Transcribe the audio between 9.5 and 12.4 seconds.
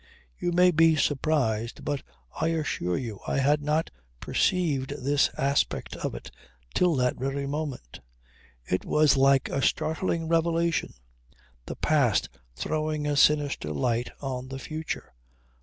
startling revelation; the past